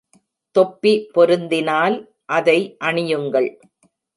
[0.55, 1.97] தொப்பி பொருந்தினால்,
[2.25, 2.57] அதை
[2.83, 3.49] அணியுங்கள்.